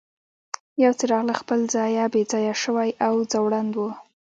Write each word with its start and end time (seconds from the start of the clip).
یو 0.83 0.91
څراغ 0.99 1.21
له 1.29 1.33
خپل 1.41 1.59
ځایه 1.73 2.03
بې 2.13 2.21
ځایه 2.31 2.53
شوی 2.63 2.89
او 3.05 3.13
ځوړند 3.31 3.73
و. 3.75 3.81